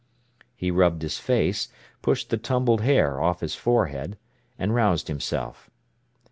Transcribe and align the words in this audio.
He 0.55 0.71
rubbed 0.71 1.03
his 1.03 1.19
face, 1.19 1.67
pushed 2.01 2.31
the 2.31 2.37
tumbled 2.37 2.81
hair 2.81 3.21
off 3.21 3.41
his 3.41 3.53
forehead, 3.53 4.17
and 4.57 4.73
roused 4.73 5.07
himself. 5.07 5.69